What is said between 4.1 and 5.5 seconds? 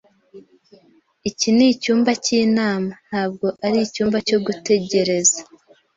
cyo gutegereza.